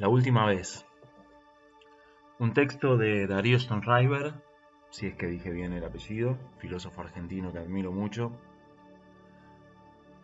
[0.00, 0.86] La última vez.
[2.38, 4.32] Un texto de Darío Stonriver,
[4.88, 8.32] si es que dije bien el apellido, filósofo argentino que admiro mucho.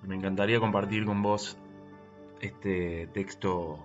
[0.03, 1.59] Me encantaría compartir con vos
[2.41, 3.85] este texto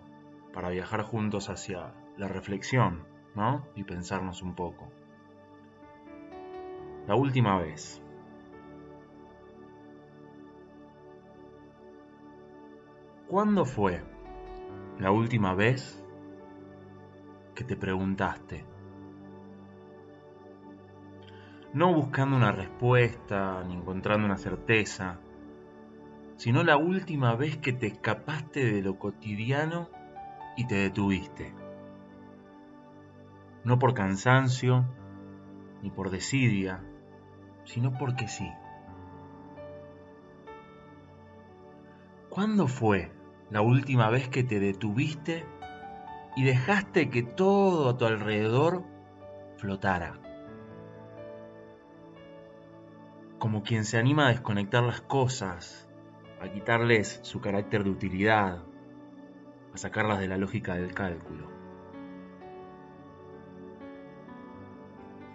[0.53, 3.05] para viajar juntos hacia la reflexión,
[3.35, 3.67] ¿no?
[3.75, 4.87] Y pensarnos un poco.
[7.05, 8.01] La última vez.
[13.27, 14.01] ¿Cuándo fue
[15.01, 15.99] la última vez
[17.55, 18.63] que te preguntaste?
[21.73, 25.19] No buscando una respuesta ni encontrando una certeza,
[26.35, 29.89] sino la última vez que te escapaste de lo cotidiano
[30.55, 31.51] y te detuviste.
[33.63, 34.85] No por cansancio
[35.81, 36.83] ni por desidia,
[37.63, 38.51] sino porque sí.
[42.29, 43.11] ¿Cuándo fue
[43.51, 45.45] la última vez que te detuviste
[46.37, 48.83] y dejaste que todo a tu alrededor
[49.57, 50.17] flotara.
[53.37, 55.89] Como quien se anima a desconectar las cosas,
[56.39, 58.63] a quitarles su carácter de utilidad,
[59.73, 61.49] a sacarlas de la lógica del cálculo.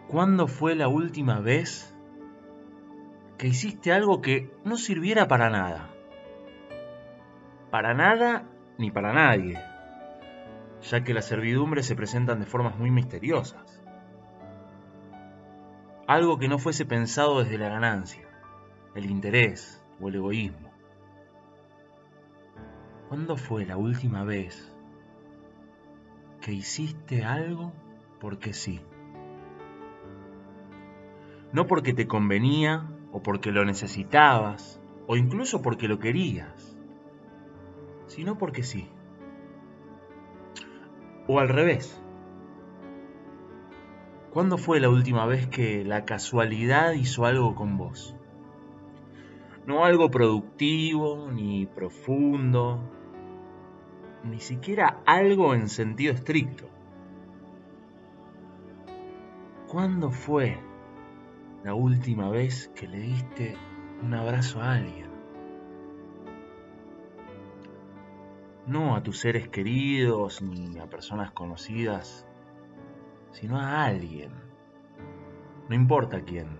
[0.08, 1.94] ¿Cuándo fue la última vez
[3.36, 5.95] que hiciste algo que no sirviera para nada?
[7.70, 8.44] Para nada
[8.78, 9.58] ni para nadie,
[10.82, 13.82] ya que las servidumbres se presentan de formas muy misteriosas.
[16.06, 18.28] Algo que no fuese pensado desde la ganancia,
[18.94, 20.70] el interés o el egoísmo.
[23.08, 24.72] ¿Cuándo fue la última vez
[26.40, 27.72] que hiciste algo
[28.20, 28.80] porque sí?
[31.52, 36.75] No porque te convenía o porque lo necesitabas o incluso porque lo querías
[38.06, 38.88] sino porque sí.
[41.28, 42.00] O al revés.
[44.32, 48.14] ¿Cuándo fue la última vez que la casualidad hizo algo con vos?
[49.66, 52.80] No algo productivo, ni profundo,
[54.24, 56.68] ni siquiera algo en sentido estricto.
[59.68, 60.58] ¿Cuándo fue
[61.64, 63.56] la última vez que le diste
[64.02, 65.05] un abrazo a alguien?
[68.66, 72.26] No a tus seres queridos ni a personas conocidas,
[73.30, 74.32] sino a alguien,
[75.68, 76.58] no importa quién.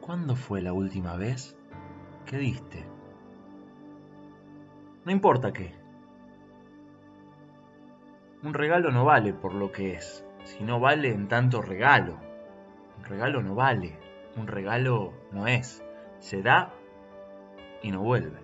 [0.00, 1.56] ¿Cuándo fue la última vez
[2.26, 2.86] que diste?
[5.04, 5.74] No importa qué.
[8.42, 12.18] Un regalo no vale por lo que es, sino vale en tanto regalo.
[12.98, 13.98] Un regalo no vale,
[14.36, 15.84] un regalo no es.
[16.18, 16.74] Se da
[17.82, 18.38] y no vuelve.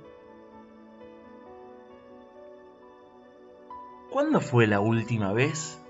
[4.10, 5.82] ¿Cuándo fue la última vez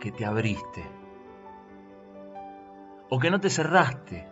[0.00, 0.84] que te abriste?
[3.08, 4.26] ¿O que no te cerraste?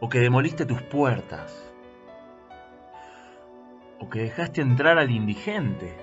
[0.00, 1.70] ¿O que demoliste tus puertas?
[4.00, 5.94] ¿O que dejaste entrar al indigente?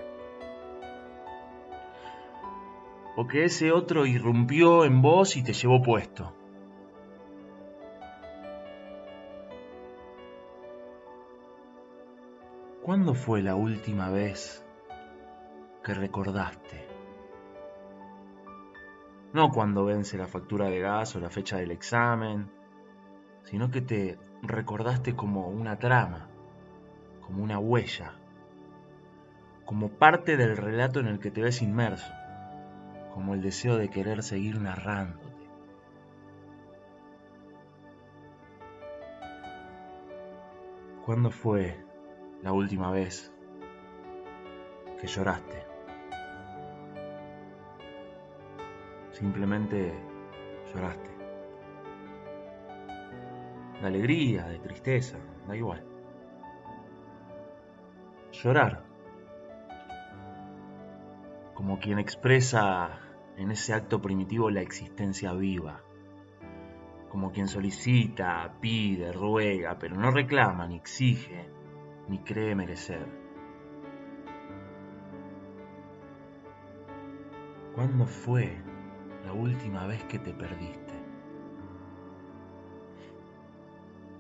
[3.16, 6.34] ¿O que ese otro irrumpió en vos y te llevó puesto?
[12.84, 14.62] ¿Cuándo fue la última vez
[15.86, 16.86] que recordaste?
[19.32, 22.52] No cuando vence la factura de gas o la fecha del examen,
[23.46, 26.28] sino que te recordaste como una trama,
[27.22, 28.16] como una huella,
[29.64, 32.12] como parte del relato en el que te ves inmerso,
[33.14, 35.48] como el deseo de querer seguir narrándote.
[41.06, 41.93] ¿Cuándo fue
[42.44, 43.34] la última vez
[45.00, 45.66] que lloraste.
[49.12, 49.94] Simplemente
[50.74, 51.09] lloraste.
[53.80, 55.17] De alegría, de tristeza,
[55.47, 55.85] da igual.
[58.34, 58.84] Llorar.
[61.53, 63.00] Como quien expresa
[63.38, 65.82] en ese acto primitivo la existencia viva.
[67.09, 71.63] Como quien solicita, pide, ruega, pero no reclama ni exige,
[72.08, 73.08] ni cree merecer.
[77.76, 78.55] ¿Cuándo fue
[79.26, 80.94] la última vez que te perdiste?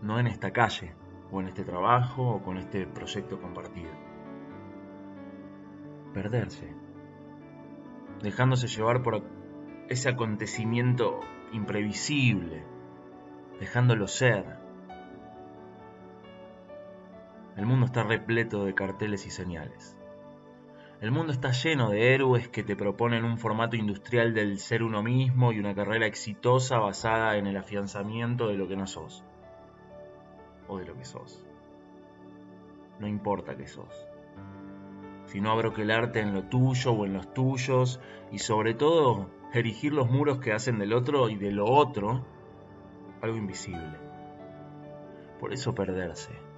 [0.01, 0.95] No en esta calle,
[1.31, 3.91] o en este trabajo, o con este proyecto compartido.
[6.13, 6.73] Perderse,
[8.21, 9.23] dejándose llevar por
[9.89, 11.19] ese acontecimiento
[11.51, 12.65] imprevisible,
[13.59, 14.62] dejándolo ser,
[17.55, 19.95] El mundo está repleto de carteles y señales.
[21.01, 25.03] El mundo está lleno de héroes que te proponen un formato industrial del ser uno
[25.03, 29.23] mismo y una carrera exitosa basada en el afianzamiento de lo que no sos.
[30.67, 31.45] O de lo que sos.
[32.99, 34.07] No importa qué sos.
[35.25, 37.99] Sino abroquelarte en lo tuyo o en los tuyos
[38.31, 42.25] y sobre todo erigir los muros que hacen del otro y de lo otro
[43.21, 43.99] algo invisible.
[45.39, 46.52] Por eso perderse.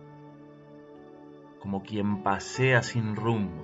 [1.66, 3.64] Como quien pasea sin rumbo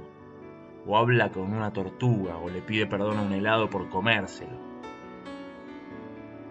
[0.87, 4.57] o habla con una tortuga, o le pide perdón a un helado por comérselo.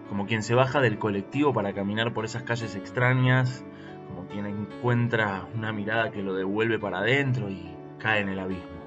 [0.07, 3.65] Como quien se baja del colectivo para caminar por esas calles extrañas,
[4.07, 8.81] como quien encuentra una mirada que lo devuelve para adentro y cae en el abismo.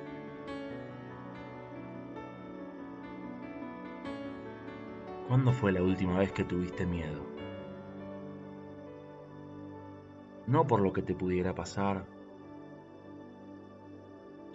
[5.29, 7.27] ¿Cuándo fue la última vez que tuviste miedo?
[10.47, 12.14] No por lo que te pudiera pasar,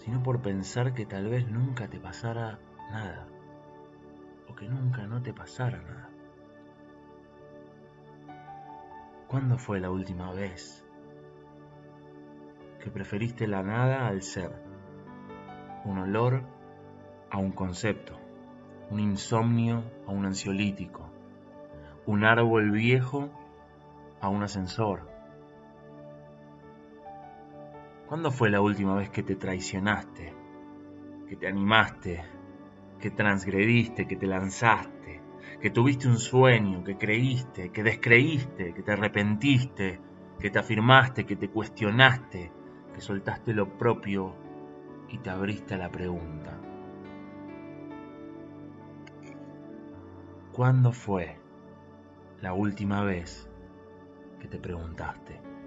[0.09, 2.57] sino por pensar que tal vez nunca te pasara
[2.89, 3.27] nada,
[4.49, 6.09] o que nunca no te pasara nada.
[9.27, 10.83] ¿Cuándo fue la última vez
[12.79, 14.51] que preferiste la nada al ser?
[15.85, 16.41] Un olor
[17.29, 18.17] a un concepto,
[18.89, 21.07] un insomnio a un ansiolítico,
[22.07, 23.29] un árbol viejo
[24.21, 25.07] a un ascensor,
[28.09, 30.33] ¿Cuándo fue la última vez que te traicionaste?
[31.27, 32.19] Que te animaste,
[32.99, 35.21] que transgrediste, que te lanzaste,
[35.61, 40.01] que tuviste un sueño, que creíste, que descreíste, que te arrepentiste,
[40.39, 42.51] que te afirmaste, que te cuestionaste,
[42.95, 44.33] que soltaste lo propio
[45.09, 46.59] y te abriste a la pregunta.
[50.51, 51.37] ¿Cuándo fue
[52.41, 53.47] la última vez
[54.39, 55.58] que te preguntaste?